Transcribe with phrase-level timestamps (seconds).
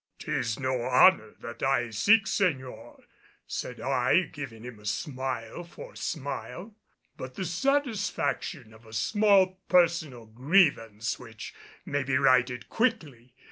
[0.17, 3.03] "'Tis no honor that I seek, señor,"
[3.45, 6.75] said I, giving him smile for smile,
[7.17, 11.53] "but the satisfaction of a small personal grievance which
[11.85, 13.35] may be righted quickly.